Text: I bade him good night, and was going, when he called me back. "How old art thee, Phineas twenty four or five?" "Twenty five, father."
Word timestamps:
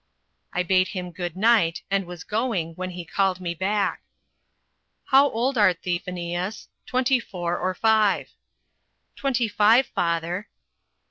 I 0.51 0.63
bade 0.63 0.87
him 0.87 1.11
good 1.11 1.37
night, 1.37 1.83
and 1.91 2.05
was 2.07 2.23
going, 2.23 2.73
when 2.73 2.89
he 2.89 3.05
called 3.05 3.39
me 3.39 3.53
back. 3.53 4.01
"How 5.05 5.29
old 5.29 5.59
art 5.59 5.83
thee, 5.83 5.99
Phineas 5.99 6.69
twenty 6.87 7.19
four 7.19 7.55
or 7.55 7.75
five?" 7.75 8.31
"Twenty 9.15 9.47
five, 9.47 9.85
father." 9.85 10.49